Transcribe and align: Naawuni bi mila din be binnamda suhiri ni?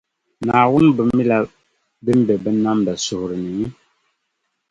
Naawuni 0.45 0.89
bi 0.97 1.03
mila 1.17 1.37
din 2.05 2.19
be 2.27 2.33
binnamda 2.43 2.93
suhiri 3.05 3.37
ni? 3.43 3.55